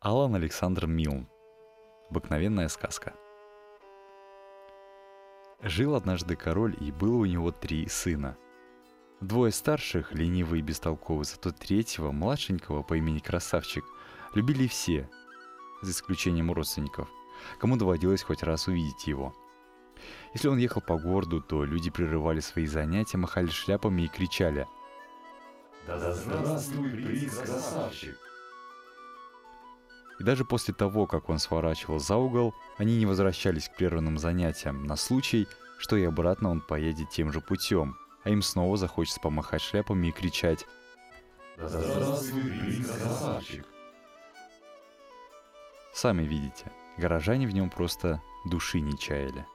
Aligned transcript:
Алан 0.00 0.36
Александр 0.36 0.86
Милн. 0.86 1.28
Обыкновенная 2.08 2.68
сказка. 2.68 3.14
Жил 5.60 5.96
однажды 5.96 6.36
король, 6.36 6.76
и 6.80 6.92
было 6.92 7.16
у 7.16 7.24
него 7.24 7.50
три 7.50 7.88
сына. 7.88 8.38
Двое 9.20 9.50
старших, 9.50 10.12
ленивые 10.12 10.60
и 10.60 10.62
бестолковые, 10.62 11.24
зато 11.24 11.50
третьего, 11.50 12.12
младшенького 12.12 12.84
по 12.84 12.94
имени 12.94 13.18
Красавчик, 13.18 13.84
любили 14.36 14.68
все, 14.68 15.10
за 15.82 15.90
исключением 15.90 16.52
родственников, 16.52 17.10
кому 17.58 17.76
доводилось 17.76 18.22
хоть 18.22 18.44
раз 18.44 18.68
увидеть 18.68 19.08
его. 19.08 19.34
Если 20.32 20.46
он 20.46 20.58
ехал 20.58 20.80
по 20.80 20.96
городу, 20.96 21.42
то 21.42 21.64
люди 21.64 21.90
прерывали 21.90 22.38
свои 22.38 22.66
занятия, 22.66 23.18
махали 23.18 23.48
шляпами 23.48 24.02
и 24.02 24.08
кричали 24.08 24.68
«Да 25.88 26.14
здравствуй, 26.14 26.88
принц 26.90 27.34
Красавчик!» 27.34 28.27
И 30.18 30.24
даже 30.24 30.44
после 30.44 30.74
того, 30.74 31.06
как 31.06 31.28
он 31.28 31.38
сворачивал 31.38 32.00
за 32.00 32.16
угол, 32.16 32.54
они 32.76 32.96
не 32.96 33.06
возвращались 33.06 33.68
к 33.68 33.76
прерванным 33.76 34.18
занятиям 34.18 34.84
на 34.84 34.96
случай, 34.96 35.46
что 35.78 35.96
и 35.96 36.04
обратно 36.04 36.50
он 36.50 36.60
поедет 36.60 37.10
тем 37.10 37.32
же 37.32 37.40
путем, 37.40 37.96
а 38.24 38.30
им 38.30 38.42
снова 38.42 38.76
захочется 38.76 39.20
помахать 39.20 39.62
шляпами 39.62 40.08
и 40.08 40.12
кричать 40.12 40.66
«Да 41.56 41.68
здравствуй, 41.68 42.42
принц 42.42 42.90
Красавчик!» 42.90 43.66
Сами 45.92 46.22
видите, 46.22 46.70
горожане 46.96 47.46
в 47.46 47.54
нем 47.54 47.70
просто 47.70 48.20
души 48.44 48.80
не 48.80 48.98
чаяли. 48.98 49.46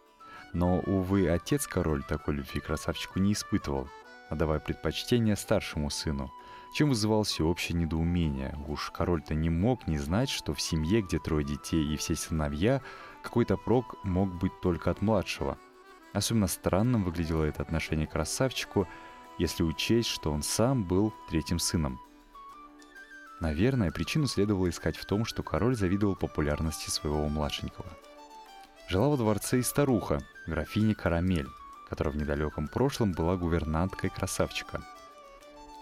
Но, 0.53 0.79
увы, 0.79 1.29
отец-король 1.29 2.03
такой 2.03 2.35
любви 2.35 2.59
красавчику 2.59 3.19
не 3.19 3.33
испытывал, 3.33 3.87
отдавая 4.29 4.59
предпочтение 4.59 5.35
старшему 5.35 5.89
сыну– 5.89 6.31
чем 6.73 6.89
вызывал 6.89 7.23
всеобщее 7.23 7.77
недоумение. 7.77 8.57
Уж 8.67 8.89
король-то 8.91 9.35
не 9.35 9.49
мог 9.49 9.87
не 9.87 9.99
знать, 9.99 10.29
что 10.29 10.53
в 10.53 10.61
семье, 10.61 11.01
где 11.01 11.19
трое 11.19 11.45
детей 11.45 11.93
и 11.93 11.97
все 11.97 12.15
сыновья, 12.15 12.81
какой-то 13.21 13.57
прок 13.57 14.03
мог 14.03 14.33
быть 14.33 14.59
только 14.59 14.89
от 14.89 15.01
младшего. 15.01 15.57
Особенно 16.13 16.47
странным 16.47 17.03
выглядело 17.03 17.43
это 17.43 17.61
отношение 17.61 18.07
к 18.07 18.11
красавчику, 18.11 18.87
если 19.37 19.63
учесть, 19.63 20.09
что 20.09 20.31
он 20.31 20.41
сам 20.41 20.83
был 20.83 21.13
третьим 21.29 21.59
сыном. 21.59 21.99
Наверное, 23.39 23.91
причину 23.91 24.27
следовало 24.27 24.69
искать 24.69 24.97
в 24.97 25.05
том, 25.05 25.25
что 25.25 25.43
король 25.43 25.75
завидовал 25.75 26.15
популярности 26.15 26.89
своего 26.89 27.27
младшенького. 27.29 27.87
Жила 28.89 29.09
во 29.09 29.17
дворце 29.17 29.59
и 29.59 29.63
старуха, 29.63 30.21
графиня 30.47 30.95
Карамель, 30.95 31.47
которая 31.89 32.13
в 32.13 32.17
недалеком 32.17 32.67
прошлом 32.67 33.11
была 33.11 33.37
гувернанткой 33.37 34.09
красавчика– 34.09 34.83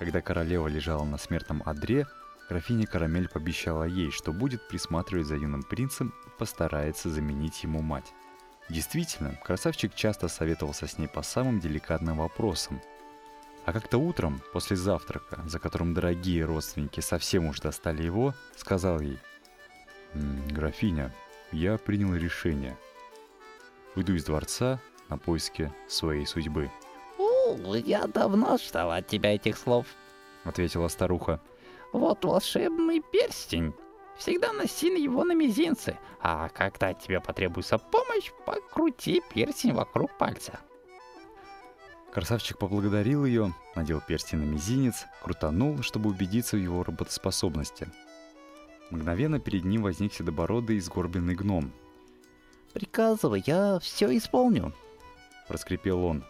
когда 0.01 0.19
королева 0.19 0.67
лежала 0.67 1.05
на 1.05 1.19
смертном 1.19 1.61
одре, 1.63 2.07
графиня 2.49 2.87
Карамель 2.87 3.29
пообещала 3.29 3.83
ей, 3.83 4.09
что 4.09 4.33
будет 4.33 4.67
присматривать 4.67 5.27
за 5.27 5.35
юным 5.35 5.61
принцем 5.61 6.11
и 6.25 6.29
постарается 6.39 7.11
заменить 7.11 7.61
ему 7.61 7.83
мать. 7.83 8.11
Действительно, 8.67 9.39
красавчик 9.43 9.93
часто 9.93 10.27
советовался 10.27 10.87
с 10.87 10.97
ней 10.97 11.07
по 11.07 11.21
самым 11.21 11.59
деликатным 11.59 12.17
вопросам. 12.17 12.81
А 13.63 13.73
как-то 13.73 13.99
утром, 13.99 14.41
после 14.53 14.75
завтрака, 14.75 15.39
за 15.45 15.59
которым 15.59 15.93
дорогие 15.93 16.45
родственники 16.45 16.99
совсем 16.99 17.45
уж 17.45 17.59
достали 17.59 18.01
его, 18.01 18.33
сказал 18.57 19.01
ей, 19.01 19.19
«Графиня, 20.15 21.13
я 21.51 21.77
принял 21.77 22.15
решение. 22.15 22.75
Уйду 23.95 24.15
из 24.15 24.23
дворца 24.23 24.79
на 25.09 25.19
поиски 25.19 25.71
своей 25.87 26.25
судьбы». 26.25 26.71
«Я 27.85 28.07
давно 28.07 28.57
ждал 28.57 28.91
от 28.91 29.07
тебя 29.07 29.35
этих 29.35 29.57
слов»,— 29.57 29.85
ответила 30.43 30.87
старуха. 30.87 31.39
«Вот 31.93 32.23
волшебный 32.23 33.01
перстень. 33.01 33.73
Всегда 34.17 34.53
носи 34.53 34.87
его 34.87 35.23
на 35.23 35.33
мизинце, 35.33 35.97
а 36.21 36.49
когда 36.49 36.93
тебе 36.93 37.19
потребуется 37.19 37.77
помощь, 37.77 38.31
покрути 38.45 39.21
перстень 39.33 39.73
вокруг 39.73 40.17
пальца». 40.17 40.59
Красавчик 42.11 42.57
поблагодарил 42.57 43.23
ее, 43.25 43.53
надел 43.73 44.01
перстень 44.01 44.39
на 44.39 44.43
мизинец, 44.43 45.05
крутанул, 45.23 45.81
чтобы 45.81 46.09
убедиться 46.09 46.57
в 46.57 46.59
его 46.59 46.83
работоспособности. 46.83 47.87
Мгновенно 48.89 49.39
перед 49.39 49.63
ним 49.63 49.83
возник 49.83 50.13
седобородый 50.13 50.75
и 50.75 50.81
сгорбленный 50.81 51.35
гном. 51.35 51.71
«Приказывай, 52.73 53.41
я 53.45 53.79
все 53.79 54.15
исполню»,— 54.17 54.73
проскрипел 55.47 56.03
он. 56.03 56.25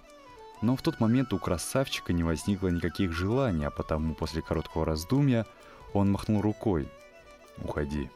Но 0.62 0.76
в 0.76 0.82
тот 0.82 1.00
момент 1.00 1.34
у 1.34 1.40
красавчика 1.40 2.14
не 2.14 2.24
возникло 2.24 2.68
никаких 2.68 3.12
желаний, 3.12 3.66
а 3.66 3.72
потому 3.72 4.14
после 4.14 4.42
короткого 4.42 4.86
раздумья 4.86 5.48
он 5.94 6.12
махнул 6.12 6.42
рукой. 6.42 6.88
«Уходи». 7.58 8.10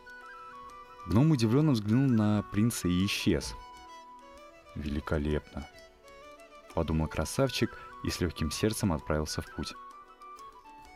Гном 1.08 1.32
удивленно 1.32 1.72
взглянул 1.72 2.10
на 2.10 2.44
принца 2.52 2.88
и 2.88 3.06
исчез. 3.06 3.56
«Великолепно»,— 4.76 5.68
подумал 6.74 7.08
красавчик 7.08 7.72
и 8.04 8.10
с 8.10 8.20
легким 8.22 8.52
сердцем 8.52 8.94
отправился 8.94 9.42
в 9.42 9.56
путь. 9.56 9.74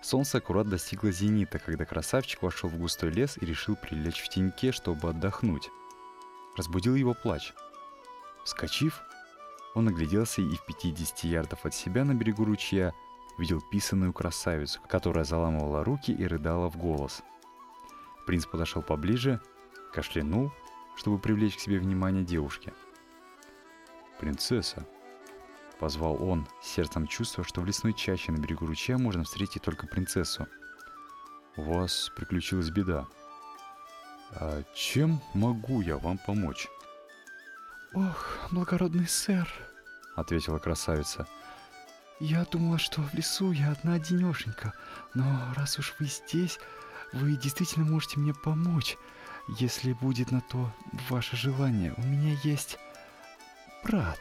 Солнце 0.01 0.37
аккурат 0.37 0.69
достигло 0.69 1.11
зенита, 1.11 1.59
когда 1.59 1.85
красавчик 1.85 2.41
вошел 2.41 2.69
в 2.69 2.77
густой 2.77 3.11
лес 3.11 3.37
и 3.39 3.45
решил 3.45 3.75
прилечь 3.75 4.21
в 4.21 4.29
теньке, 4.29 4.71
чтобы 4.71 5.09
отдохнуть. 5.09 5.69
Разбудил 6.55 6.95
его 6.95 7.13
плач. 7.13 7.53
Вскочив, 8.45 9.01
он 9.75 9.87
огляделся 9.87 10.41
и 10.41 10.55
в 10.55 10.65
50 10.65 11.23
ярдов 11.25 11.65
от 11.65 11.73
себя 11.73 12.03
на 12.03 12.13
берегу 12.13 12.45
ручья 12.45 12.93
видел 13.37 13.61
писаную 13.61 14.13
красавицу, 14.13 14.81
которая 14.87 15.23
заламывала 15.23 15.83
руки 15.83 16.11
и 16.11 16.25
рыдала 16.25 16.69
в 16.69 16.77
голос. 16.77 17.21
Принц 18.25 18.45
подошел 18.45 18.81
поближе, 18.81 19.39
кашлянул, 19.93 20.51
чтобы 20.95 21.19
привлечь 21.19 21.55
к 21.55 21.59
себе 21.59 21.79
внимание 21.79 22.23
девушки. 22.23 22.73
«Принцесса!»— 24.19 24.85
позвал 25.79 26.21
он, 26.21 26.47
сердцем 26.61 27.07
чувствуя, 27.07 27.45
что 27.45 27.61
в 27.61 27.65
лесной 27.65 27.93
чаще 27.93 28.31
на 28.31 28.37
берегу 28.37 28.65
ручья 28.65 28.97
можно 28.97 29.23
встретить 29.23 29.61
только 29.61 29.87
принцессу. 29.87 30.47
«У 31.55 31.61
вас 31.61 32.11
приключилась 32.15 32.69
беда. 32.69 33.07
А 34.31 34.63
чем 34.75 35.21
могу 35.33 35.81
я 35.81 35.97
вам 35.97 36.17
помочь?» 36.17 36.67
«Ох, 37.93 38.49
благородный 38.51 39.07
сэр»,— 39.07 39.51
ответила 40.15 40.59
красавица. 40.59 41.27
«Я 42.19 42.45
думала, 42.45 42.77
что 42.77 43.01
в 43.01 43.13
лесу 43.15 43.51
я 43.51 43.71
одна 43.71 43.95
одинешенька, 43.95 44.73
но 45.15 45.25
раз 45.55 45.79
уж 45.79 45.95
вы 45.97 46.05
здесь, 46.05 46.59
вы 47.13 47.35
действительно 47.35 47.85
можете 47.85 48.19
мне 48.19 48.33
помочь, 48.33 48.95
если 49.57 49.93
будет 49.93 50.29
на 50.31 50.41
то 50.41 50.71
ваше 51.09 51.35
желание. 51.35 51.95
У 51.97 52.01
меня 52.01 52.37
есть 52.43 52.77
брат». 53.83 54.19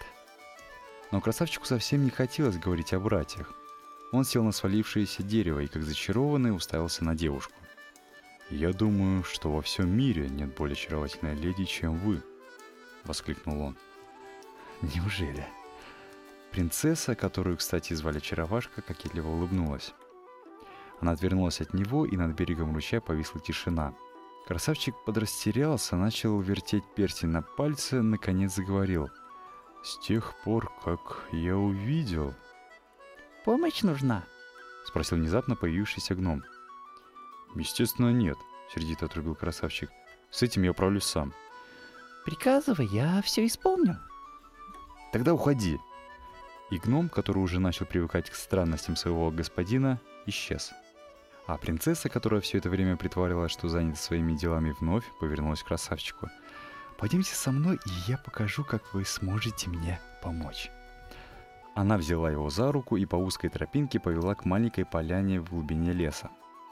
Но 1.10 1.20
красавчику 1.20 1.66
совсем 1.66 2.04
не 2.04 2.10
хотелось 2.10 2.56
говорить 2.56 2.94
о 2.94 3.00
братьях. 3.00 3.52
Он 4.12 4.24
сел 4.24 4.44
на 4.44 4.52
свалившееся 4.52 5.22
дерево 5.22 5.60
и, 5.60 5.66
как 5.66 5.82
зачарованный, 5.82 6.56
уставился 6.56 7.04
на 7.04 7.14
девушку. 7.14 7.52
«Я 8.48 8.72
думаю, 8.72 9.24
что 9.24 9.52
во 9.52 9.60
всем 9.60 9.90
мире 9.90 10.30
нет 10.30 10.54
более 10.54 10.72
очаровательной 10.72 11.34
леди, 11.34 11.64
чем 11.64 11.98
вы»,— 11.98 12.22
воскликнул 13.08 13.60
он. 13.60 13.76
«Неужели?» 14.82 15.44
Принцесса, 16.52 17.14
которую, 17.14 17.56
кстати, 17.56 17.94
звали 17.94 18.20
Чаровашка, 18.20 18.82
кокетливо 18.82 19.28
улыбнулась. 19.28 19.92
Она 21.00 21.12
отвернулась 21.12 21.60
от 21.60 21.74
него, 21.74 22.06
и 22.06 22.16
над 22.16 22.36
берегом 22.36 22.74
ручья 22.74 23.00
повисла 23.00 23.40
тишина. 23.40 23.94
Красавчик 24.46 24.94
подрастерялся, 25.04 25.96
начал 25.96 26.40
вертеть 26.40 26.84
перстень 26.96 27.28
на 27.28 27.42
пальце, 27.42 28.02
наконец 28.02 28.54
заговорил. 28.54 29.10
«С 29.84 29.98
тех 29.98 30.34
пор, 30.42 30.72
как 30.84 31.28
я 31.32 31.56
увидел...» 31.56 32.34
«Помощь 33.44 33.82
нужна?»— 33.82 34.24
спросил 34.86 35.18
внезапно 35.18 35.54
появившийся 35.54 36.14
гном. 36.14 36.42
«Естественно, 37.54 38.10
нет»,— 38.10 38.36
сердито 38.74 39.06
отрубил 39.06 39.34
красавчик. 39.34 39.90
«С 40.30 40.42
этим 40.42 40.62
я 40.62 40.72
управлюсь 40.72 41.04
сам». 41.04 41.32
Приказывай, 42.28 42.84
я 42.88 43.22
все 43.22 43.46
исполню. 43.46 43.96
Тогда 45.14 45.32
уходи. 45.32 45.78
И 46.70 46.76
гном, 46.76 47.08
который 47.08 47.38
уже 47.38 47.58
начал 47.58 47.86
привыкать 47.86 48.28
к 48.28 48.34
странностям 48.34 48.96
своего 48.96 49.30
господина, 49.30 49.98
исчез. 50.26 50.74
А 51.46 51.56
принцесса, 51.56 52.10
которая 52.10 52.42
все 52.42 52.58
это 52.58 52.68
время 52.68 52.98
притворилась, 52.98 53.50
что 53.50 53.68
занята 53.68 53.96
своими 53.96 54.34
делами, 54.34 54.74
вновь 54.78 55.06
повернулась 55.18 55.62
к 55.62 55.68
красавчику. 55.68 56.28
«Пойдемте 56.98 57.34
со 57.34 57.50
мной, 57.50 57.76
и 57.76 58.10
я 58.10 58.18
покажу, 58.18 58.62
как 58.62 58.82
вы 58.92 59.06
сможете 59.06 59.70
мне 59.70 59.98
помочь». 60.22 60.70
Она 61.74 61.96
взяла 61.96 62.30
его 62.30 62.50
за 62.50 62.70
руку 62.70 62.98
и 62.98 63.06
по 63.06 63.16
узкой 63.16 63.48
тропинке 63.48 64.00
повела 64.00 64.34
к 64.34 64.44
маленькой 64.44 64.84
поляне 64.84 65.40
в 65.40 65.48
глубине 65.48 65.92
леса. 65.92 66.28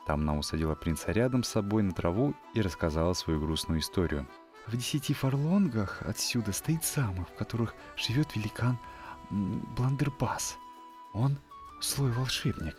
Там 0.07 0.21
она 0.21 0.37
усадила 0.37 0.75
принца 0.75 1.13
рядом 1.13 1.45
с 1.45 1.49
собой 1.49 1.83
на 1.83 1.93
траву 1.93 2.35
и 2.53 2.61
рассказала 2.61 3.15
свою 3.15 3.41
грустную 3.41 3.81
историю– 3.81 4.29
в 4.67 4.77
десяти 4.77 5.15
фарлонгах 5.15 6.03
отсюда 6.03 6.53
стоит 6.53 6.85
замок, 6.85 7.29
в 7.31 7.39
которых 7.39 7.75
живет 7.97 8.35
великан 8.35 8.79
Бландербас. 9.31 10.57
Он 11.13 11.37
слой 11.81 12.11
волшебник. 12.11 12.77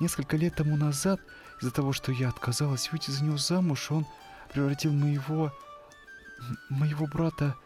Несколько 0.00 0.36
лет 0.36 0.56
тому 0.56 0.76
назад, 0.76 1.20
из-за 1.60 1.70
того, 1.70 1.92
что 1.92 2.12
я 2.12 2.28
отказалась 2.28 2.90
выйти 2.90 3.10
за 3.10 3.24
него 3.24 3.36
замуж, 3.36 3.90
он 3.90 4.06
превратил 4.52 4.92
моего... 4.92 5.52
моего 6.70 7.06
брата... 7.06 7.56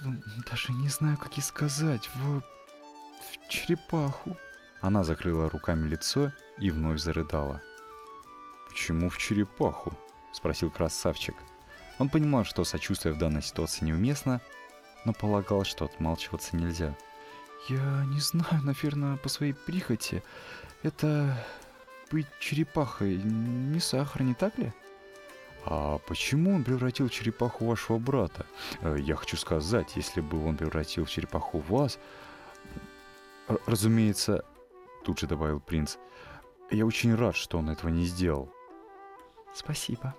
в- 0.00 0.50
даже 0.50 0.72
не 0.72 0.88
знаю, 0.88 1.16
как 1.16 1.38
и 1.38 1.40
сказать, 1.40 2.10
в... 2.14 2.40
в 2.40 3.48
черепаху. 3.48 4.36
Она 4.82 5.02
закрыла 5.02 5.48
руками 5.48 5.88
лицо 5.88 6.32
и 6.58 6.70
вновь 6.70 7.00
зарыдала. 7.00 7.62
«Почему 8.68 9.08
в 9.08 9.16
черепаху?»— 9.16 9.96
спросил 10.32 10.70
красавчик. 10.70 11.34
Он 11.98 12.08
понимал, 12.08 12.44
что 12.44 12.64
сочувствие 12.64 13.14
в 13.14 13.18
данной 13.18 13.42
ситуации 13.42 13.84
неуместно, 13.84 14.40
но 15.04 15.12
полагал, 15.12 15.64
что 15.64 15.84
отмалчиваться 15.84 16.56
нельзя. 16.56 16.94
Я 17.68 18.04
не 18.06 18.20
знаю, 18.20 18.62
наверное, 18.62 19.16
по 19.16 19.28
своей 19.28 19.52
прихоти. 19.54 20.22
Это 20.82 21.36
быть 22.10 22.26
черепахой 22.38 23.16
не 23.16 23.80
сахар, 23.80 24.22
не 24.22 24.34
так 24.34 24.58
ли? 24.58 24.72
«А 25.68 25.98
почему 26.06 26.54
он 26.54 26.62
превратил 26.62 27.08
черепаху 27.08 27.64
вашего 27.64 27.98
брата? 27.98 28.46
Э, 28.82 28.96
Я 29.00 29.16
хочу 29.16 29.36
сказать, 29.36 29.96
если 29.96 30.20
бы 30.20 30.46
он 30.46 30.56
превратил 30.56 31.04
в 31.04 31.10
черепаху 31.10 31.58
вас... 31.58 31.98
Р- 33.48 33.58
разумеется, 33.66 34.44
тут 35.04 35.18
же 35.18 35.26
добавил 35.26 35.58
принц, 35.58 35.96
я 36.70 36.86
очень 36.86 37.16
рад, 37.16 37.34
что 37.34 37.58
он 37.58 37.68
этого 37.68 37.90
не 37.90 38.04
сделал. 38.04 38.48
Спасибо. 39.54 40.14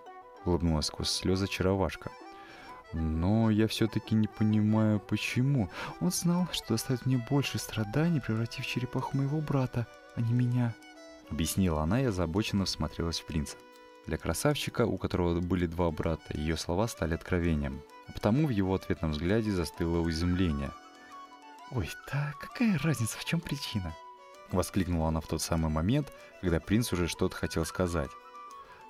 Улыбнулась 0.48 0.86
сквозь 0.86 1.10
слезы 1.10 1.46
чаровашка. 1.46 2.10
Но 2.94 3.50
я 3.50 3.68
все-таки 3.68 4.16
не 4.16 4.28
понимаю, 4.28 5.02
почему. 5.02 5.70
Он 6.00 6.10
знал, 6.10 6.48
что 6.54 6.70
доставит 6.70 7.06
мне 7.06 7.18
больше 7.30 7.58
страданий, 7.58 8.22
превратив 8.22 8.66
черепаху 8.66 9.18
моего 9.18 9.42
брата, 9.42 9.86
а 10.16 10.22
не 10.22 10.32
меня. 10.32 10.74
Объяснила 11.30 11.82
она 11.84 12.02
и 12.02 12.06
озабоченно 12.06 12.64
всмотрелась 12.64 13.20
в 13.20 13.26
принца. 13.26 13.58
Для 14.06 14.18
красавчика, 14.18 14.86
у 14.86 14.98
которого 14.98 15.42
были 15.42 15.66
два 15.66 15.92
брата, 15.92 16.24
ее 16.30 16.56
слова 16.56 16.88
стали 16.88 17.16
откровением. 17.16 17.82
А 18.08 18.14
потому 18.14 18.48
в 18.48 18.52
его 18.52 18.74
ответном 18.74 19.12
взгляде 19.12 19.52
застыло 19.52 20.08
изумление. 20.10 20.72
Ой, 21.72 21.90
да 22.10 22.34
какая 22.40 22.80
разница, 22.80 23.18
в 23.18 23.26
чем 23.26 23.42
причина? 23.42 23.94
Воскликнула 24.54 25.10
она 25.10 25.20
в 25.20 25.28
тот 25.28 25.42
самый 25.42 25.70
момент, 25.70 26.14
когда 26.40 26.62
принц 26.62 26.94
уже 26.94 27.10
что-то 27.10 27.36
хотел 27.36 27.66
сказать. 27.66 28.10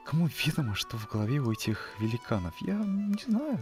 Кому 0.07 0.29
ведомо, 0.45 0.73
что 0.73 0.95
в 0.95 1.09
голове 1.09 1.39
у 1.39 1.51
этих 1.51 1.89
великанов? 1.99 2.53
Я 2.61 2.75
не 2.75 3.21
знаю. 3.21 3.59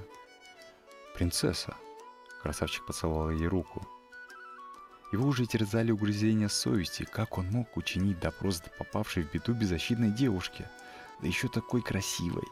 «Принцесса!» 1.16 1.76
Красавчик 2.44 2.86
поцеловал 2.86 3.32
ей 3.32 3.48
руку. 3.48 3.82
Его 5.12 5.28
уже 5.28 5.48
терзали 5.48 5.90
угрызения 5.90 6.48
совести, 6.48 7.04
как 7.04 7.40
он 7.40 7.50
мог 7.50 7.76
учинить 7.78 8.20
допрос 8.20 8.62
попавшей 8.78 9.24
в 9.24 9.32
беду 9.32 9.54
беззащитной 9.54 10.12
девушке, 10.12 10.70
да 11.20 11.28
еще 11.28 11.48
такой 11.48 11.82
красивой. 11.82 12.46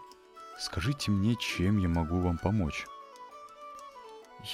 «Скажите 0.57 1.11
мне, 1.11 1.35
чем 1.35 1.77
я 1.77 1.87
могу 1.87 2.19
вам 2.19 2.39
помочь?» 2.39 2.87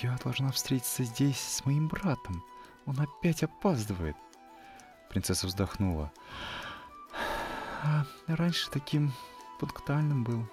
Я 0.02 0.18
должна 0.22 0.52
встретиться 0.52 1.04
здесь 1.04 1.40
с 1.40 1.66
моим 1.66 1.88
братом. 1.88 2.44
Он 2.86 3.00
опять 3.00 3.42
опаздывает. 3.44 4.18
Принцесса 5.10 5.48
вздохнула. 5.48 6.12
А 7.82 8.06
раньше 8.28 8.70
таким 8.70 9.14
пунктуальным 9.60 10.24
был. 10.24 10.48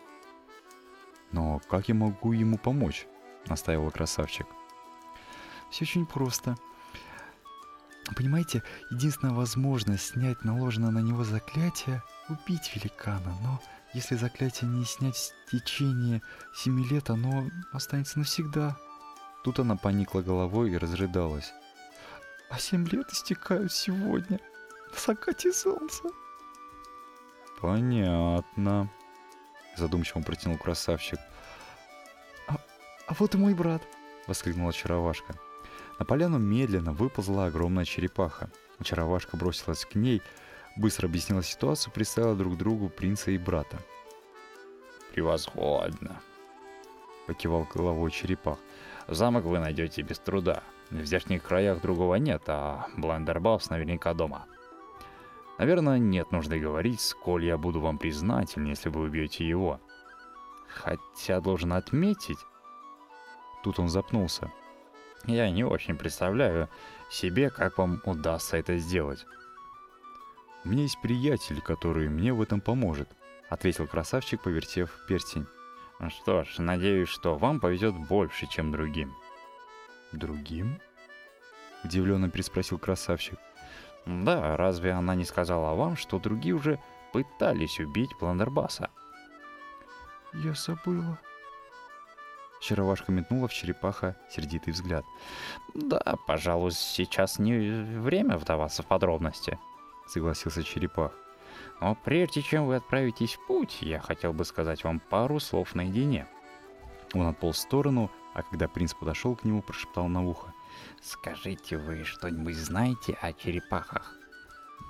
«Но 1.33 1.61
как 1.69 1.89
я 1.89 1.95
могу 1.95 2.33
ему 2.33 2.57
помочь?»— 2.57 3.07
настаивал 3.47 3.91
красавчик. 3.91 4.47
Все 5.71 5.85
очень 5.85 6.07
просто. 6.07 6.57
Понимаете, 8.15 8.63
единственная 8.91 9.35
возможность 9.35 10.13
снять 10.13 10.45
наложенное 10.45 10.91
на 10.91 11.01
него 11.01 11.25
заклятие— 11.25 12.03
убить 12.29 12.71
великана, 12.75 13.37
но 13.43 13.61
если 13.93 14.15
заклятие 14.15 14.71
не 14.71 14.85
снять 14.85 15.17
в 15.17 15.51
течение 15.51 16.23
семи 16.55 16.85
лет, 16.85 17.11
оно 17.11 17.49
останется 17.73 18.19
навсегда. 18.19 18.77
Тут 19.43 19.59
она 19.59 19.77
поникла 19.77 20.23
головой 20.23 20.71
и 20.71 20.79
разрыдалась. 20.79 21.53
А 22.49 22.59
семь 22.59 22.87
лет 22.89 23.11
истекают 23.11 23.73
сегодня, 23.73 24.39
на 24.93 24.99
закате 24.99 25.53
солнца. 25.53 26.05
«Понятно»,— 27.61 28.89
задумчиво 29.77 30.21
протянул 30.21 30.59
красавчик. 30.59 31.19
А 32.49 33.15
вот 33.19 33.35
и 33.35 33.39
мой 33.39 33.55
брат.— 33.55 33.83
воскликнула 34.27 34.71
очаровашка. 34.71 35.35
На 35.99 36.05
поляну 36.05 36.39
медленно 36.39 36.93
выползла 36.93 37.47
огромная 37.47 37.85
черепаха. 37.85 38.51
Очаровашка 38.81 39.37
бросилась 39.37 39.85
к 39.85 39.95
ней, 39.95 40.21
быстро 40.77 41.07
объяснила 41.07 41.43
ситуацию, 41.43 41.93
представила 41.93 42.35
друг 42.35 42.57
другу 42.57 42.89
принца 42.89 43.31
и 43.31 43.39
брата. 43.39 43.79
Превосходно. 45.13 46.21
Покивал 47.27 47.67
головой 47.73 48.11
черепах. 48.11 48.59
Замок 49.07 49.45
вы 49.45 49.61
найдете 49.61 50.03
без 50.03 50.19
труда. 50.19 50.63
В 50.91 51.05
здешних 51.05 51.43
краях 51.43 51.81
другого 51.81 52.17
нет, 52.17 52.43
а 52.49 52.89
Бландербаус 52.97 53.71
наверняка 53.71 54.13
дома. 54.13 54.47
Наверное, 55.59 55.99
нет 55.99 56.33
нужды 56.33 56.61
говорить, 56.61 57.01
сколь 57.01 57.45
я 57.45 57.57
буду 57.57 57.81
вам 57.81 57.99
признателен, 57.99 58.67
если 58.67 58.89
вы 58.89 59.03
убьете 59.03 59.49
его. 59.49 59.81
Хотя 60.69 61.41
должен 61.41 61.73
отметить, 61.73 62.39
Тут 63.67 63.81
он 63.81 63.89
запнулся. 63.89 64.53
я 65.25 65.51
не 65.51 65.65
очень 65.65 65.97
представляю 65.97 66.69
себе, 67.11 67.51
как 67.51 67.79
вам 67.79 68.01
удастся 68.05 68.57
это 68.59 68.77
сделать. 68.77 69.27
«У 70.65 70.69
меня 70.69 70.83
есть 70.83 71.03
приятель, 71.03 71.61
который 71.61 72.09
мне 72.09 72.33
в 72.33 72.41
этом 72.41 72.61
поможет»,— 72.61 73.09
ответил 73.49 73.89
красавчик, 73.89 74.41
повертев 74.41 74.97
перстень. 75.09 75.49
Что 76.11 76.45
ж, 76.45 76.59
надеюсь, 76.59 77.09
что 77.09 77.37
вам 77.37 77.59
повезет 77.59 77.97
больше, 78.07 78.47
чем 78.47 78.71
другим. 78.71 79.13
«Другим?»— 80.13 80.81
удивленно 81.83 82.31
переспросил 82.31 82.79
красавчик. 82.79 83.41
Да, 84.07 84.57
разве 84.57 84.93
она 84.93 85.15
не 85.15 85.25
сказала 85.25 85.75
вам, 85.75 85.97
что 85.97 86.19
другие 86.21 86.55
уже 86.55 86.79
пытались 87.13 87.81
убить 87.81 88.11
Бландербаса? 88.21 88.91
Я 90.33 90.55
забыла. 90.55 91.19
Чаровашка 92.61 93.13
метнула 93.13 93.49
в 93.49 93.53
черепаха 93.53 94.17
сердитый 94.31 94.73
взгляд. 94.73 95.05
Да, 95.75 96.17
пожалуй, 96.27 96.71
сейчас 96.73 97.39
не 97.39 98.01
время 98.01 98.37
вдаваться 98.39 98.83
в 98.83 98.87
подробности. 98.87 99.59
Согласился 100.07 100.63
черепах. 100.63 101.13
Но 101.81 101.95
прежде 101.95 102.43
чем 102.43 102.67
вы 102.67 102.77
отправитесь 102.77 103.35
в 103.35 103.47
путь, 103.47 103.79
я 103.83 104.01
хотел 104.01 104.33
бы 104.33 104.45
сказать 104.45 104.85
вам 104.85 105.01
пару 105.01 105.41
слов 105.41 105.75
наедине. 105.75 106.27
Он 107.13 107.27
отполз 107.27 107.57
в 107.57 107.61
сторону, 107.61 108.11
а 108.35 108.43
когда 108.43 108.69
принц 108.69 108.95
подошел 108.95 109.35
к 109.37 109.45
нему, 109.45 109.63
прошептал 109.63 110.09
на 110.09 110.25
ухо. 110.25 110.53
Скажите, 111.03 111.77
вы 111.77 112.05
что-нибудь 112.05 112.57
знаете 112.57 113.17
о 113.21 113.33
черепахах? 113.33 114.15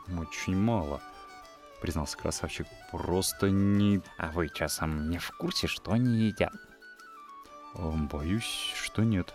«Очень 0.08 0.56
мало»,— 0.56 1.00
признался 1.80 2.16
красавчик. 2.16 2.66
«Просто 2.92 3.50
не...» 3.50 4.00
А 4.18 4.30
вы 4.30 4.48
часом 4.48 5.10
не 5.10 5.18
в 5.18 5.30
курсе, 5.32 5.66
что 5.66 5.92
они 5.92 6.26
едят? 6.26 6.54
Боюсь, 7.74 8.72
что 8.74 9.02
нет. 9.02 9.34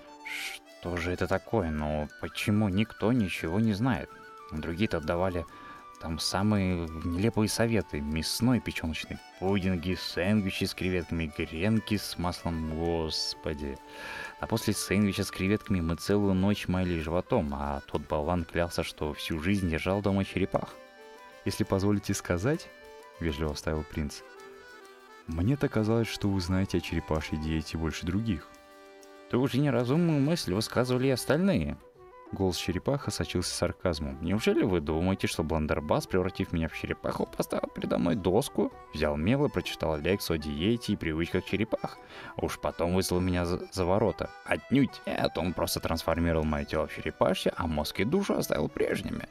Что 0.79 0.97
же 0.97 1.11
это 1.11 1.27
такое? 1.27 1.69
Ну, 1.69 2.09
почему 2.21 2.69
никто 2.69 3.11
ничего 3.11 3.59
не 3.59 3.73
знает? 3.73 4.09
Другие-то 4.51 4.99
давали 4.99 5.45
там 6.01 6.17
самые 6.19 6.87
нелепые 7.03 7.47
советы. 7.47 8.01
Мясной 8.01 8.59
печеночный 8.59 9.19
пудинги, 9.39 9.93
сэндвичи 9.93 10.65
с 10.65 10.73
креветками, 10.73 11.31
гренки 11.37 11.97
с 11.97 12.17
маслом, 12.17 12.75
господи. 12.77 13.77
А 14.39 14.47
после 14.47 14.73
сэндвича 14.73 15.23
с 15.23 15.31
креветками 15.31 15.79
мы 15.79 15.95
целую 15.95 16.33
ночь 16.33 16.67
маяли 16.67 16.99
животом, 16.99 17.53
а 17.53 17.81
тот 17.85 18.01
болван 18.07 18.45
клялся, 18.45 18.83
что 18.83 19.13
всю 19.13 19.39
жизнь 19.39 19.69
держал 19.69 20.01
дома 20.01 20.25
черепах. 20.25 20.69
«Если 21.45 21.63
позволите 21.63 22.13
сказать»,— 22.13 22.67
вежливо 23.19 23.53
вставил 23.53 23.83
принц, 23.83 24.21
«мне-то 25.27 25.69
казалось, 25.69 26.07
что 26.07 26.27
вы 26.27 26.41
знаете 26.41 26.79
о 26.79 26.81
черепашьей 26.81 27.39
диете 27.39 27.77
больше 27.77 28.05
других». 28.05 28.47
Ту 29.29 29.47
же 29.47 29.59
неразумную 29.59 30.19
мысль 30.19 30.53
высказывали 30.53 31.07
и 31.07 31.11
остальные. 31.11 31.77
Голос 32.31 32.55
черепаха 32.55 33.11
сочился 33.11 33.53
сарказмом. 33.53 34.17
Неужели 34.21 34.63
вы 34.63 34.79
думаете, 34.79 35.27
что 35.27 35.43
Бландербас, 35.43 36.07
превратив 36.07 36.53
меня 36.53 36.69
в 36.69 36.77
черепаху, 36.77 37.25
поставил 37.25 37.67
передо 37.67 37.97
мной 37.97 38.15
доску, 38.15 38.71
взял 38.93 39.17
мел 39.17 39.45
и 39.45 39.49
прочитал 39.49 39.97
лекцию 39.97 40.35
о 40.35 40.37
диете 40.37 40.93
и 40.93 40.95
привычках 40.95 41.43
черепах, 41.43 41.97
уж 42.37 42.57
потом 42.57 42.95
выслал 42.95 43.19
меня 43.19 43.43
за, 43.43 43.59
за 43.73 43.83
ворота? 43.83 44.29
Отнюдь 44.45 45.01
нет, 45.05 45.37
он 45.37 45.51
просто 45.51 45.81
трансформировал 45.81 46.45
мое 46.45 46.63
тело 46.63 46.87
в 46.87 46.95
черепахе, 46.95 47.51
а 47.57 47.67
мозг 47.67 47.99
и 47.99 48.05
душу 48.05 48.35
оставил 48.35 48.69
прежними. 48.69 49.27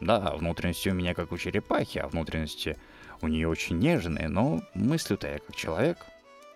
Да, 0.00 0.34
внутренности 0.34 0.88
у 0.88 0.94
меня 0.94 1.12
как 1.12 1.32
у 1.32 1.36
черепахи, 1.36 1.98
а 1.98 2.08
внутренности 2.08 2.78
у 3.20 3.28
нее 3.28 3.46
очень 3.48 3.78
нежные, 3.78 4.28
но 4.28 4.62
мыслю-то 4.72 5.28
я 5.28 5.38
как 5.38 5.54
человек. 5.54 5.98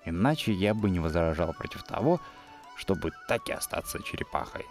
Иначе 0.06 0.52
я 0.52 0.72
бы 0.72 0.88
не 0.88 1.00
возражал 1.00 1.52
против 1.52 1.82
того, 1.82 2.18
чтобы 2.76 3.10
так 3.28 3.48
и 3.50 3.52
остаться 3.52 4.02
черепахой. 4.02 4.64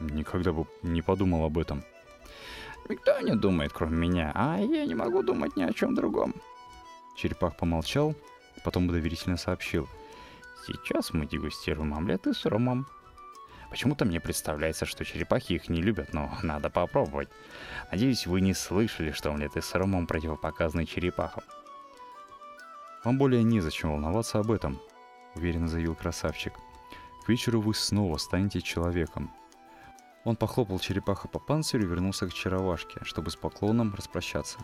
Никогда 0.00 0.52
бы 0.52 0.66
не 0.82 1.02
подумал 1.02 1.44
об 1.44 1.58
этом. 1.58 1.82
Никто 2.88 3.20
не 3.20 3.34
думает, 3.34 3.72
кроме 3.72 3.96
меня, 3.96 4.32
а 4.34 4.58
я 4.58 4.86
не 4.86 4.94
могу 4.94 5.22
думать 5.22 5.56
ни 5.56 5.62
о 5.62 5.72
чем 5.72 5.94
другом. 5.94 6.34
Черепах 7.16 7.56
помолчал, 7.56 8.14
Потом 8.64 8.88
доверительно 8.88 9.36
сообщил. 9.36 9.88
Сейчас 10.66 11.12
мы 11.12 11.26
дегустируем 11.26 11.94
омлеты 11.94 12.34
с 12.34 12.44
ромом. 12.44 12.86
Почему-то 13.70 14.04
мне 14.04 14.20
представляется, 14.20 14.86
что 14.86 15.04
черепахи 15.04 15.54
их 15.54 15.68
не 15.68 15.80
любят, 15.80 16.12
но 16.12 16.30
надо 16.42 16.70
попробовать. 16.70 17.28
Надеюсь, 17.90 18.26
вы 18.26 18.40
не 18.40 18.54
слышали, 18.54 19.12
что 19.12 19.30
омлеты 19.30 19.62
с 19.62 19.74
ромом 19.74 20.06
противопоказаны 20.06 20.86
черепахам. 20.86 21.44
Вам 23.04 23.18
более 23.18 23.42
незачем 23.42 23.92
волноваться 23.92 24.38
об 24.38 24.50
этом, 24.50 24.80
уверенно 25.34 25.68
заявил 25.68 25.94
красавчик. 25.94 26.52
К 27.24 27.28
вечеру 27.28 27.60
вы 27.60 27.74
снова 27.74 28.16
станете 28.16 28.60
человеком. 28.60 29.30
Он 30.28 30.36
похлопал 30.36 30.78
черепаха 30.78 31.26
по 31.26 31.38
панцирю 31.38 31.84
и 31.84 31.86
вернулся 31.86 32.28
к 32.28 32.34
чаровашке, 32.34 33.00
чтобы 33.02 33.30
с 33.30 33.36
поклоном 33.36 33.94
распрощаться. 33.94 34.58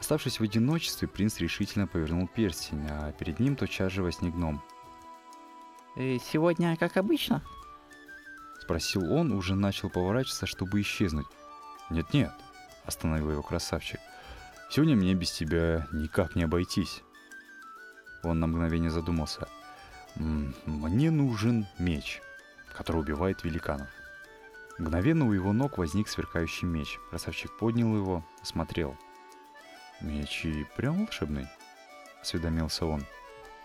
Оставшись 0.00 0.40
в 0.40 0.42
одиночестве, 0.42 1.08
принц 1.08 1.36
решительно 1.40 1.86
повернул 1.86 2.26
перстень, 2.26 2.86
а 2.88 3.12
перед 3.12 3.38
ним 3.38 3.54
тотчас 3.54 3.92
же 3.92 4.02
возник 4.02 4.34
гном. 4.34 4.62
«Э, 5.94 6.16
«Сегодня 6.32 6.74
как 6.78 6.96
обычно?» 6.96 7.42
Спросил 8.62 9.12
он, 9.12 9.32
уже 9.32 9.54
начал 9.54 9.90
поворачиваться, 9.90 10.46
чтобы 10.46 10.80
исчезнуть. 10.80 11.26
«Нет-нет»,— 11.90 12.32
остановил 12.86 13.32
его 13.32 13.42
красавчик. 13.42 14.00
«Сегодня 14.70 14.96
мне 14.96 15.12
без 15.12 15.32
тебя 15.32 15.86
никак 15.92 16.34
не 16.34 16.44
обойтись». 16.44 17.02
Он 18.22 18.40
на 18.40 18.46
мгновение 18.46 18.90
задумался. 18.90 19.48
«Мне 20.14 21.10
нужен 21.10 21.66
меч, 21.78 22.22
который 22.74 23.02
убивает 23.02 23.44
великанов». 23.44 23.88
Мгновенно 24.78 25.26
у 25.26 25.32
его 25.32 25.52
ног 25.52 25.78
возник 25.78 26.08
сверкающий 26.08 26.66
меч. 26.66 26.98
Красавчик 27.10 27.56
поднял 27.56 27.96
его, 27.96 28.24
осмотрел. 28.42 28.96
«Меч 30.02 30.44
и 30.44 30.66
прям 30.76 30.98
волшебный?»— 30.98 31.46
осведомился 32.20 32.84
он. 32.84 33.02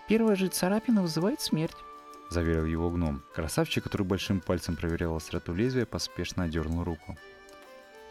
«Первая 0.08 0.36
же 0.36 0.48
царапина 0.48 1.02
вызывает 1.02 1.42
смерть»,— 1.42 1.76
заверил 2.30 2.66
его 2.66 2.90
гном. 2.90 3.22
Красавчик, 3.36 3.84
который 3.84 4.04
большим 4.04 4.40
пальцем 4.40 4.78
проверял 4.78 5.16
остроту 5.16 5.54
лезвия, 5.54 5.86
поспешно 5.86 6.46
отдернул 6.46 6.86
руку. 6.86 7.18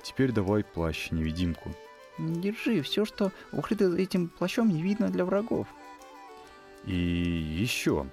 «Теперь 0.03 0.33
давай 0.33 0.63
плащ-невидимку». 0.63 1.75
«Держи, 2.19 2.83
все, 2.83 3.07
что 3.07 3.33
укрыто 3.53 3.97
этим 3.97 4.29
плащом, 4.29 4.69
не 4.69 4.83
видно 4.83 5.09
для 5.09 5.25
врагов». 5.25 5.67
«И 6.85 6.95
еще 6.95 8.07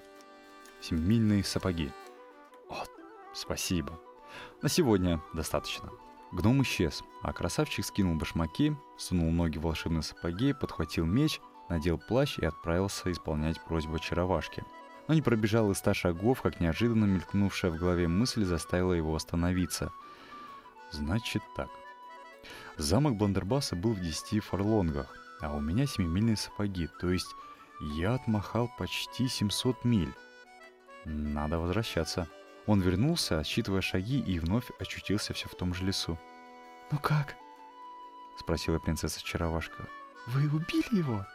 семимильные 0.80 1.44
сапоги». 1.44 1.92
«Вот, 2.70 2.90
спасибо. 3.34 4.00
На 4.62 4.70
сегодня 4.70 5.22
достаточно». 5.34 5.92
Гном 6.32 6.62
исчез, 6.64 7.04
а 7.22 7.32
красавчик 7.32 7.86
скинул 7.86 8.16
башмаки, 8.16 8.76
сунул 8.98 9.32
ноги 9.32 9.58
в 9.58 9.62
волшебные 9.62 10.02
сапоги, 10.02 10.54
подхватил 10.54 11.06
меч, 11.06 11.40
надел 11.70 11.98
плащ 11.98 12.38
и 12.38 12.46
отправился 12.46 13.12
исполнять 13.12 13.64
просьбу 13.64 13.96
очаровашки. 13.96 14.66
Но 15.08 15.14
не 15.14 15.22
пробежал 15.22 15.72
и 15.72 15.74
ста 15.74 15.94
шагов, 15.94 16.42
как 16.42 16.60
неожиданно 16.60 17.06
мелькнувшая 17.06 17.72
в 17.72 17.78
голове 17.78 18.10
мысль 18.10 18.44
заставила 18.44 18.92
его 18.92 19.16
остановиться. 19.16 19.94
Значит 20.92 21.44
так. 21.56 21.70
Замок 22.76 23.16
Бландербаса 23.16 23.76
был 23.76 23.94
в 23.94 24.02
десяти 24.02 24.40
фарлонгах, 24.42 25.16
а 25.42 25.56
у 25.56 25.62
меня 25.62 25.86
семимильные 25.86 26.36
сапоги, 26.36 26.90
то 27.00 27.10
есть 27.10 27.34
я 27.80 28.16
отмахал 28.16 28.70
почти 28.78 29.28
700 29.28 29.86
миль. 29.86 30.14
Надо 31.06 31.58
возвращаться. 31.58 32.28
Он 32.68 32.82
вернулся, 32.82 33.40
отсчитывая 33.40 33.82
шаги, 33.82 34.20
и 34.20 34.40
вновь 34.40 34.70
очутился 34.78 35.34
все 35.34 35.48
в 35.48 35.56
том 35.56 35.74
же 35.74 35.86
лесу. 35.86 36.20
«Ну 36.92 37.00
как?»— 37.00 37.36
спросила 38.38 38.78
принцесса 38.78 39.24
Чаровашка. 39.24 39.88
«Вы 40.28 40.48
убили 40.54 40.98
его?» 40.98 41.26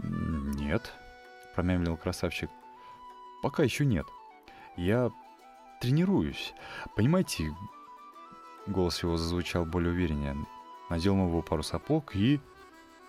«Нет»,— 0.00 0.92
промямлил 1.54 1.96
красавчик. 1.96 2.50
«Пока 3.42 3.62
еще 3.62 3.86
нет. 3.86 4.06
Я 4.76 5.10
тренируюсь. 5.80 6.52
Понимаете...» 6.96 7.54
Голос 8.66 9.02
его 9.02 9.16
зазвучал 9.16 9.64
более 9.64 9.92
увереннее. 9.92 10.36
Надел 10.90 11.14
новую 11.14 11.42
пару 11.42 11.62
сапог 11.62 12.16
и... 12.16 12.40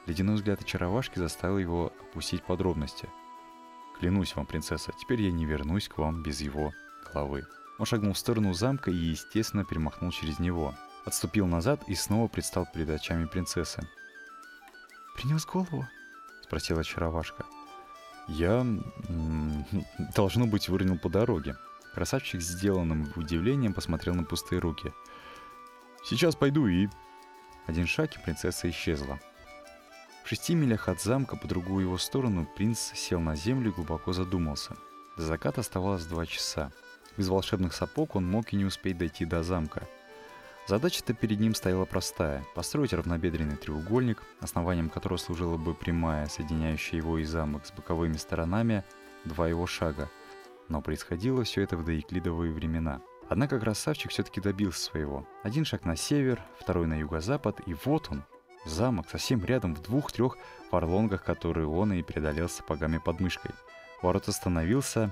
Ледяной 0.06 0.36
взгляд 0.36 0.62
очаровашки 0.62 1.18
заставил 1.18 1.58
его 1.58 1.92
опустить 2.02 2.44
подробности. 2.44 3.10
«Клянусь 3.98 4.36
вам, 4.36 4.46
принцесса, 4.46 4.92
теперь 5.00 5.24
я 5.24 5.32
не 5.32 5.46
вернусь 5.46 5.88
к 5.88 5.98
вам 5.98 6.22
без 6.22 6.42
его 6.42 6.72
головы. 7.14 7.46
Он 7.78 7.86
шагнул 7.86 8.14
в 8.14 8.18
сторону 8.18 8.54
замка 8.54 8.92
и, 8.92 8.96
естественно, 8.96 9.66
перемахнул 9.66 10.12
через 10.12 10.40
него. 10.40 10.74
Отступил 11.06 11.46
назад 11.46 11.82
и 11.88 11.96
снова 11.96 12.28
предстал 12.28 12.68
перед 12.72 12.90
очами 12.90 13.26
принцессы. 13.26 13.88
«Принес 15.16 15.46
голову?»— 15.46 15.88
спросила 16.44 16.82
очаровашка. 16.82 17.46
«Я, 18.28 18.66
должно 20.16 20.48
быть, 20.48 20.70
выронил 20.70 20.98
по 20.98 21.10
дороге». 21.10 21.58
Красавчик 21.94 22.42
с 22.42 22.46
сделанным 22.46 23.14
удивлением 23.16 23.74
посмотрел 23.74 24.16
на 24.16 24.24
пустые 24.24 24.60
руки. 24.60 24.94
«Сейчас 26.04 26.36
пойду 26.36 26.68
и...» 26.68 26.90
Один 27.68 27.88
шаг, 27.88 28.16
и 28.16 28.20
принцесса 28.20 28.70
исчезла. 28.70 29.20
В 30.24 30.28
шести 30.28 30.56
милях 30.56 30.90
от 30.90 31.02
замка 31.02 31.36
по 31.36 31.48
другую 31.48 31.86
его 31.86 31.98
сторону 31.98 32.48
принц 32.56 32.92
сел 32.94 33.20
на 33.20 33.36
землю 33.36 33.72
и 33.72 33.74
глубоко 33.74 34.12
задумался. 34.12 34.76
До 35.18 35.24
заката 35.24 35.62
оставалось 35.62 36.06
два 36.06 36.26
часа. 36.26 36.72
Без 37.18 37.30
волшебных 37.30 37.74
сапог 37.74 38.16
он 38.16 38.30
мог 38.30 38.52
и 38.52 38.56
не 38.56 38.66
успеть 38.66 38.98
дойти 38.98 39.26
до 39.26 39.44
замка. 39.44 39.88
Задача-то 40.68 41.14
перед 41.14 41.40
ним 41.40 41.54
стояла 41.54 41.86
простая– 41.86 42.44
построить 42.56 42.94
равнобедренный 42.94 43.56
треугольник, 43.56 44.24
основанием 44.42 44.90
которого 44.90 45.18
служила 45.18 45.58
бы 45.58 45.76
прямая, 45.76 46.28
соединяющая 46.28 46.98
его 46.98 47.20
и 47.20 47.24
замок 47.24 47.68
с 47.68 47.72
боковыми 47.72 48.18
сторонами, 48.18 48.84
два 49.26 49.48
его 49.48 49.68
шага. 49.68 50.10
Но 50.68 50.82
происходило 50.82 51.44
все 51.44 51.62
это 51.62 51.78
в 51.78 51.86
доеклидовые 51.86 52.52
времена. 52.52 53.02
Однако 53.30 53.60
красавчик 53.60 54.12
все-таки 54.12 54.42
добился 54.42 54.82
своего. 54.82 55.28
Один 55.44 55.66
шаг 55.66 55.86
на 55.86 55.96
север, 55.96 56.42
второй 56.60 56.88
на 56.88 57.00
юго-запад, 57.00 57.62
и 57.68 57.76
вот 57.86 58.08
он, 58.10 58.24
замок, 58.66 59.08
совсем 59.10 59.44
рядом 59.46 59.76
в 59.76 59.82
двух-трех 59.84 60.38
фарлонгах, 60.72 61.24
которые 61.24 61.68
он 61.68 61.94
и 61.94 62.02
преодолел 62.02 62.50
сапогами 62.50 62.98
под 62.98 63.20
мышкой. 63.20 63.52
Ворот 64.02 64.28
остановился, 64.28 65.12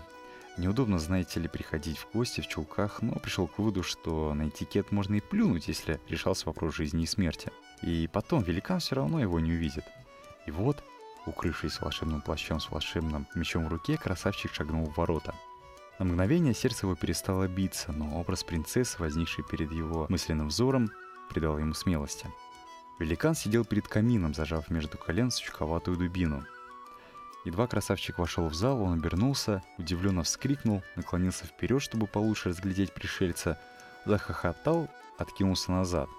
Неудобно, 0.55 0.99
знаете 0.99 1.39
ли, 1.39 1.47
приходить 1.47 1.97
в 1.97 2.11
гости 2.13 2.41
в 2.41 2.47
чулках, 2.47 3.01
но 3.01 3.13
пришел 3.13 3.47
к 3.47 3.57
выводу, 3.57 3.81
что 3.81 4.35
на 4.35 4.49
этикет 4.49 4.91
можно 4.91 5.15
и 5.15 5.19
плюнуть, 5.19 5.67
если 5.67 5.99
решался 6.07 6.45
вопрос 6.45 6.75
жизни 6.75 7.03
и 7.03 7.07
смерти. 7.07 7.51
И 7.81 8.07
потом 8.13 8.43
великан 8.43 8.79
все 8.79 8.95
равно 8.95 9.19
его 9.19 9.39
не 9.39 9.53
увидит. 9.53 9.83
И 10.45 10.51
вот, 10.51 10.83
укрывшись 11.25 11.81
волшебным 11.81 12.21
плащом 12.21 12.59
с 12.59 12.69
волшебным 12.69 13.25
мечом 13.33 13.65
в 13.65 13.69
руке, 13.69 13.97
красавчик 13.97 14.53
шагнул 14.53 14.85
в 14.85 14.97
ворота. 14.97 15.33
На 15.97 16.05
мгновение 16.05 16.53
сердце 16.53 16.85
его 16.85 16.95
перестало 16.95 17.47
биться, 17.47 17.91
но 17.91 18.19
образ 18.19 18.43
принцессы, 18.43 18.99
возникший 18.99 19.43
перед 19.43 19.71
его 19.71 20.05
мысленным 20.07 20.49
взором, 20.49 20.91
придал 21.29 21.57
ему 21.57 21.73
смелости. 21.73 22.27
Великан 22.99 23.33
сидел 23.33 23.65
перед 23.65 23.87
камином, 23.87 24.35
зажав 24.35 24.69
между 24.69 24.99
колен 24.99 25.31
сучковатую 25.31 25.97
дубину– 25.97 26.45
Едва 27.45 27.67
красавчик 27.67 28.19
вошел 28.19 28.47
в 28.47 28.53
зал, 28.53 28.81
он 28.81 28.93
обернулся, 28.93 29.61
удивленно 29.77 30.23
вскрикнул, 30.23 30.81
наклонился 30.95 31.45
вперед, 31.45 31.81
чтобы 31.81 32.07
получше 32.07 32.49
разглядеть 32.49 32.93
пришельца, 32.93 33.59
захохотал, 34.05 34.89
откинулся 35.17 35.71
назад. 35.71 36.09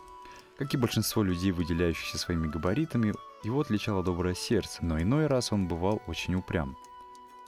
Как 0.58 0.72
и 0.74 0.76
большинство 0.76 1.22
людей, 1.22 1.50
выделяющихся 1.50 2.18
своими 2.18 2.46
габаритами, 2.46 3.14
его 3.42 3.60
отличало 3.60 4.04
доброе 4.04 4.34
сердце, 4.34 4.84
но 4.84 5.00
иной 5.00 5.26
раз 5.26 5.50
он 5.50 5.66
бывал 5.66 6.02
очень 6.06 6.34
упрям. 6.34 6.76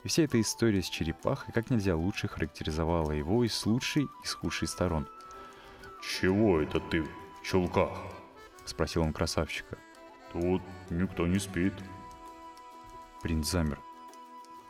И 0.03 0.07
вся 0.07 0.23
эта 0.23 0.41
история 0.41 0.81
с 0.81 0.89
черепахой 0.89 1.53
как 1.53 1.69
нельзя 1.69 1.95
лучше 1.95 2.27
характеризовала 2.27 3.11
его 3.11 3.43
и 3.43 3.47
с 3.47 3.65
лучшей, 3.65 4.07
и 4.23 4.27
с 4.27 4.33
худшей 4.33 4.67
сторон. 4.67 5.07
«Чего 6.01 6.61
это 6.61 6.79
ты 6.79 7.03
в 7.03 7.09
чулках?»— 7.43 7.97
спросил 8.65 9.03
он 9.03 9.13
красавчика. 9.13 9.77
«Тут 10.33 10.61
никто 10.89 11.27
не 11.27 11.39
спит». 11.39 11.73
Принц 13.21 13.49
замер. 13.49 13.79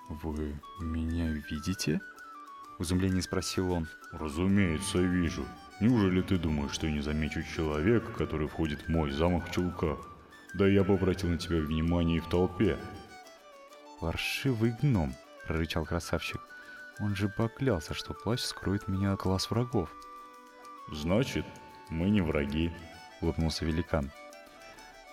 «Вы 0.08 0.60
меня 0.80 1.30
видите?» 1.50 2.00
В 2.80 2.84
изумлении 2.84 3.20
спросил 3.20 3.72
он. 3.72 3.88
«Разумеется, 4.12 5.00
вижу. 5.00 5.46
Неужели 5.82 6.22
ты 6.22 6.38
думаешь, 6.38 6.72
что 6.72 6.88
я 6.88 6.94
не 6.94 7.02
замечу 7.02 7.44
человека, 7.44 8.12
который 8.14 8.48
входит 8.48 8.84
в 8.84 8.88
мой 8.88 9.12
замок 9.12 9.48
в 9.48 9.52
чулках? 9.52 10.00
Да 10.54 10.66
я 10.66 10.84
бы 10.84 10.94
обратил 10.94 11.30
на 11.30 11.38
тебя 11.38 11.60
внимание 11.60 12.18
и 12.18 12.22
в 12.22 12.28
толпе». 12.28 12.78
«Паршивый 14.00 14.76
гном»,— 14.82 15.14
прорычал 15.48 15.86
красавчик. 15.86 16.40
«Он 17.00 17.16
же 17.16 17.28
поклялся, 17.28 17.94
что 17.94 18.14
плащ 18.14 18.40
скроет 18.40 18.88
меня 18.88 19.14
от 19.14 19.22
глаз 19.22 19.52
врагов». 19.52 19.90
«Значит, 20.92 21.46
мы 21.90 22.10
не 22.10 22.22
враги»,— 22.22 22.72
улыбнулся 23.22 23.66
великан. 23.66 24.10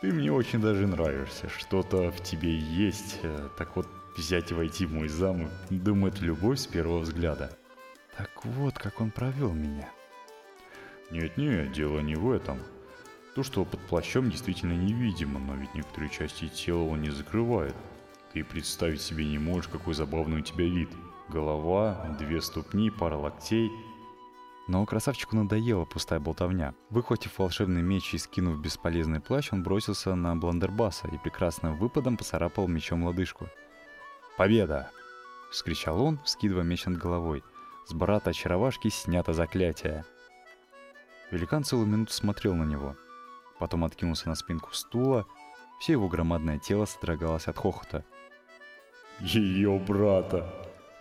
Ты 0.05 0.13
мне 0.13 0.31
очень 0.31 0.61
даже 0.61 0.87
нравишься, 0.87 1.49
что-то 1.49 2.11
в 2.11 2.23
тебе 2.23 2.59
есть. 2.59 3.21
Э, 3.23 3.49
так 3.57 3.75
вот, 3.75 3.89
взять 4.19 4.51
и 4.51 4.55
войти 4.55 4.85
в 4.85 4.93
мой 4.93 5.09
замок, 5.09 5.49
думаю, 5.71 6.13
это 6.13 6.23
любовь 6.23 6.59
с 6.59 6.67
первого 6.67 6.99
взгляда. 6.99 7.57
Так 8.15 8.45
вот, 8.45 8.75
как 8.75 9.01
он 9.01 9.11
провел 9.11 9.55
меня. 9.55 9.89
Нет-нет, 11.11 11.73
дело 11.73 12.01
не 12.01 12.17
в 12.17 12.31
этом. 12.31 12.59
То, 13.35 13.43
что 13.43 13.65
под 13.65 13.81
плащом 13.81 14.31
действительно 14.31 14.75
невидимо, 14.75 15.41
но 15.41 15.55
ведь 15.55 15.75
некоторые 15.75 16.11
части 16.11 16.49
тела 16.49 16.83
он 16.83 17.01
не 17.01 17.09
закрывает. 17.09 17.75
Ты 18.35 18.45
представить 18.45 19.01
себе 19.01 19.25
не 19.25 19.39
можешь, 19.39 19.69
какой 19.69 19.95
забавный 19.95 20.41
у 20.41 20.43
тебя 20.43 20.67
вид. 20.67 20.91
Голова, 21.31 22.15
две 22.19 22.43
ступни, 22.43 22.91
пара 22.91 23.17
локтей. 23.17 23.71
Но 24.67 24.85
красавчику 24.87 25.37
надоела 25.37 25.85
пустая 25.85 26.21
болтовня. 26.21 26.75
Выхватив 26.89 27.39
волшебный 27.39 27.83
меч 27.83 28.15
и 28.15 28.19
скинув 28.19 28.61
бесполезный 28.61 29.21
плащ, 29.21 29.53
он 29.53 29.63
бросился 29.63 30.15
на 30.15 30.35
Бландербаса 30.37 31.07
и 31.09 31.19
прекрасным 31.19 31.77
выпадом 31.77 32.17
поцарапал 32.17 32.67
мечом 32.67 33.05
лодыжку. 33.05 33.49
«Победа!»— 34.39 34.91
вскричал 35.51 36.01
он, 36.03 36.19
вскидывая 36.25 36.65
меч 36.65 36.87
над 36.87 36.97
головой. 36.97 37.45
С 37.87 37.93
брата 37.93 38.31
очаровашки 38.31 38.89
снято 38.89 39.35
заклятие. 39.35 40.07
Великан 41.31 41.65
целую 41.65 41.87
минуту 41.87 42.13
смотрел 42.13 42.55
на 42.55 42.65
него. 42.65 42.97
Потом 43.59 43.85
откинулся 43.85 44.29
на 44.29 44.35
спинку 44.35 44.73
стула. 44.73 45.27
Все 45.79 45.93
его 45.93 46.09
громадное 46.09 46.59
тело 46.59 46.87
содрогалось 46.87 47.49
от 47.49 47.59
хохота. 47.59 48.05
Ее 49.21 49.79
брата, 49.79 50.53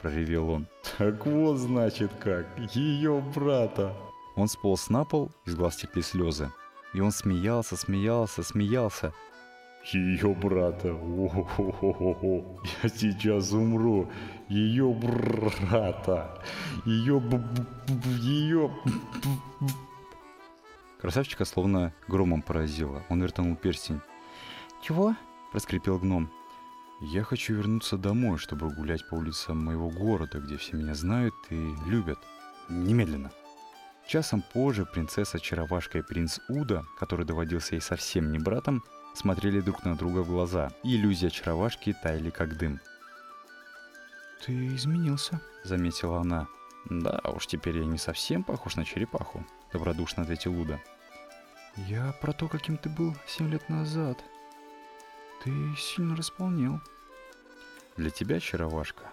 проревел 0.04 0.50
он. 0.50 0.68
Так 0.98 1.26
вот 1.26 1.58
значит 1.58 2.12
как, 2.20 2.46
ее 2.76 3.24
брата. 3.34 3.96
Он 4.36 4.48
сполз 4.48 4.90
на 4.90 5.06
пол, 5.06 5.32
из 5.46 5.56
глаз 5.56 5.78
текли 5.78 6.02
слезы. 6.02 6.52
И 6.94 7.00
он 7.00 7.12
смеялся, 7.12 7.78
смеялся, 7.78 8.44
смеялся. 8.44 9.14
Ее 9.92 10.34
брата, 10.36 10.94
о-хо-хо-хо, 10.94 12.62
я 12.84 12.90
сейчас 12.90 13.52
умру. 13.52 14.10
Ее 14.50 14.94
брата, 14.94 16.42
ее, 16.86 17.22
ее. 18.22 18.72
Красавчика 21.02 21.46
словно 21.46 21.94
громом 22.08 22.42
поразило. 22.42 23.04
Он 23.10 23.22
вертанул 23.22 23.56
перстень. 23.56 24.02
«Чего?»– 24.82 25.16
проскрипел 25.52 25.98
гном. 25.98 26.30
«Я 27.06 27.24
хочу 27.24 27.54
вернуться 27.54 27.98
домой, 27.98 28.38
чтобы 28.38 28.70
гулять 28.70 29.06
по 29.10 29.16
улицам 29.16 29.66
моего 29.66 29.90
города, 29.90 30.40
где 30.40 30.56
все 30.56 30.78
меня 30.78 30.96
знают 30.96 31.36
и 31.50 31.76
любят. 31.86 32.18
Немедленно!» 32.70 33.30
Часом 34.08 34.42
позже 34.42 34.86
принцесса 34.86 35.38
Чаровашка 35.38 35.98
и 35.98 36.02
принц 36.02 36.40
Уда, 36.48 36.86
который 36.98 37.26
доводился 37.26 37.76
ей 37.76 37.82
совсем 37.82 38.32
не 38.32 38.40
братом, 38.40 38.86
смотрели 39.16 39.60
друг 39.60 39.84
на 39.84 39.98
друга 39.98 40.20
в 40.20 40.30
глаза, 40.30 40.72
и 40.82 40.96
иллюзия 40.96 41.30
Чаровашки 41.30 41.94
таяли 42.02 42.30
как 42.30 42.58
дым. 42.58 42.80
«Ты 44.46 44.74
изменился»,— 44.74 45.42
заметила 45.66 46.22
она. 46.22 46.48
«Да 46.86 47.20
уж, 47.36 47.48
теперь 47.48 47.80
я 47.80 47.86
не 47.86 47.98
совсем 47.98 48.46
похож 48.46 48.78
на 48.78 48.86
черепаху»,— 48.86 49.46
добродушно 49.74 50.24
ответил 50.24 50.58
Уда. 50.58 50.80
«Я 51.76 52.14
про 52.22 52.32
то, 52.32 52.48
каким 52.48 52.78
ты 52.78 52.90
был 52.90 53.14
семь 53.28 53.50
лет 53.50 53.68
назад. 53.68 54.24
Ты 55.44 55.52
сильно 55.78 56.16
располнел». 56.16 56.80
«Для 57.98 58.10
тебя, 58.10 58.40
чаровашка, 58.40 59.12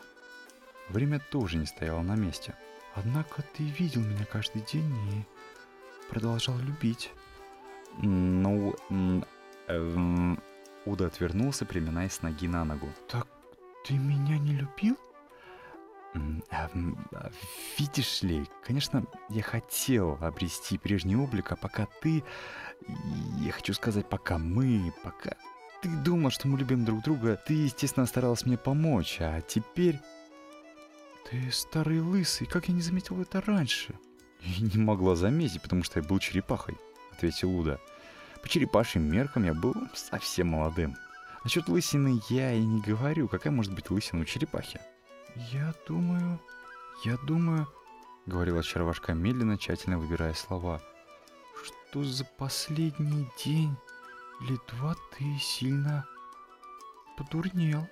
время 0.89 1.19
тоже 1.19 1.57
не 1.57 1.67
стояло 1.67 2.03
на 2.03 2.15
месте». 2.15 2.55
«Однако 2.95 3.43
ты 3.43 3.63
видел 3.63 4.01
меня 4.01 4.25
каждый 4.25 4.63
день 4.63 4.93
и 5.11 5.25
продолжал 6.11 6.59
любить». 6.59 7.13
«Ну, 7.99 8.75
эм...» 9.69 10.43
Уда 10.87 11.07
отвернулся, 11.07 11.67
приминаясь 11.67 12.15
с 12.15 12.23
ноги 12.23 12.49
на 12.49 12.65
ногу. 12.65 12.89
«Так 13.09 13.29
ты 13.87 13.95
меня 13.95 14.39
не 14.39 14.55
любил?» 14.55 14.97
Видишь 17.79 18.23
ли, 18.23 18.45
конечно, 18.65 19.05
я 19.29 19.43
хотел 19.43 20.19
обрести 20.21 20.79
прежний 20.79 21.17
облик, 21.17 21.53
а 21.53 21.57
пока 21.57 21.87
ты... 22.01 22.25
Я 23.39 23.53
хочу 23.53 23.75
сказать, 23.75 24.09
пока 24.09 24.39
мы, 24.39 24.93
пока 25.05 25.37
ты 25.83 25.89
думал, 25.89 26.31
что 26.31 26.49
мы 26.49 26.59
любим 26.59 26.85
друг 26.85 27.03
друга, 27.03 27.37
ты, 27.37 27.55
естественно, 27.55 28.07
старалась 28.07 28.47
мне 28.47 28.59
помочь, 28.59 29.19
а 29.21 29.41
теперь... 29.41 30.01
Ты 31.31 31.51
старый 31.53 32.01
лысый, 32.01 32.47
как 32.47 32.69
я 32.69 32.75
не 32.75 32.83
заметил 32.83 33.21
это 33.21 33.41
раньше? 33.41 33.95
Я 34.41 34.67
не 34.67 34.83
могла 34.83 35.15
заметить, 35.17 35.63
потому 35.63 35.85
что 35.85 36.01
я 36.01 36.07
был 36.07 36.19
черепахой, 36.19 36.77
ответил 37.13 37.57
Уда. 37.57 37.79
По 38.43 38.49
черепашьим 38.49 39.03
меркам 39.03 39.45
я 39.45 39.55
был 39.55 39.75
совсем 39.95 40.49
молодым. 40.49 40.97
Насчет 41.45 41.69
лысины 41.69 42.21
я 42.29 42.53
и 42.53 42.65
не 42.65 42.81
говорю, 42.81 43.29
какая 43.29 43.53
может 43.53 43.75
быть 43.75 43.91
лысина 43.91 44.23
у 44.23 44.25
черепахи. 44.25 44.81
«Я 45.53 45.75
думаю... 45.87 46.41
Я 47.05 47.17
думаю...»— 47.19 47.69
говорила 48.27 48.63
Чарвашка 48.63 49.15
медленно, 49.15 49.57
тщательно 49.57 49.99
выбирая 49.99 50.35
слова. 50.35 50.83
«Что 51.63 52.03
за 52.03 52.25
последний 52.25 53.29
день 53.43 53.77
или 54.41 54.59
два 54.69 54.95
ты 55.17 55.39
сильно 55.39 56.07
подурнел?» 57.17 57.87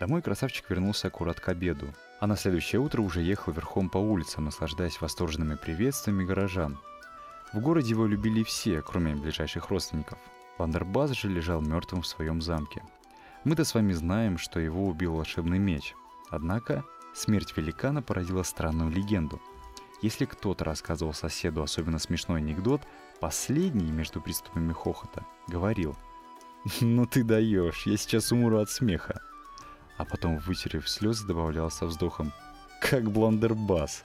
Домой 0.00 0.22
красавчик 0.22 0.70
вернулся 0.70 1.08
аккурат 1.08 1.40
к 1.40 1.48
обеду, 1.48 1.92
а 2.20 2.26
на 2.26 2.36
следующее 2.36 2.80
утро 2.80 3.02
уже 3.02 3.20
ехал 3.20 3.52
верхом 3.52 3.88
по 3.88 3.98
улицам, 3.98 4.44
наслаждаясь 4.44 5.00
восторженными 5.00 5.56
приветствиями 5.56 6.24
горожан. 6.24 6.78
В 7.52 7.60
городе 7.60 7.90
его 7.90 8.06
любили 8.06 8.42
все, 8.42 8.82
кроме 8.82 9.16
ближайших 9.16 9.70
родственников. 9.70 10.18
Вандербас 10.58 11.12
же 11.12 11.28
лежал 11.28 11.60
мертвым 11.60 12.02
в 12.02 12.06
своем 12.06 12.40
замке. 12.40 12.82
Мы-то 13.44 13.64
с 13.64 13.74
вами 13.74 13.92
знаем, 13.92 14.38
что 14.38 14.60
его 14.60 14.86
убил 14.86 15.14
волшебный 15.14 15.58
меч– 15.58 15.94
Однако 16.30 16.84
смерть 17.14 17.56
великана 17.56 18.02
породила 18.02 18.42
странную 18.42 18.90
легенду. 18.90 19.40
Если 20.02 20.26
кто-то 20.26 20.64
рассказывал 20.64 21.14
соседу 21.14 21.62
особенно 21.62 21.98
смешной 21.98 22.40
анекдот, 22.40 22.82
последний 23.20 23.90
между 23.90 24.20
приступами 24.20 24.72
хохота 24.72 25.24
говорил 25.48 25.96
«Ну 26.80 27.06
ты 27.06 27.24
даешь, 27.24 27.86
я 27.86 27.96
сейчас 27.96 28.32
умру 28.32 28.58
от 28.58 28.70
смеха». 28.70 29.20
А 29.96 30.04
потом, 30.04 30.38
вытерев 30.38 30.88
слезы, 30.88 31.26
добавлял 31.26 31.70
со 31.70 31.86
вздохом 31.86 32.32
«Как 32.80 33.10
бландербас». 33.10 34.04